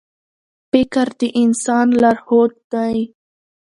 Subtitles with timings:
[0.71, 2.97] •فکر د انسان لارښود دی.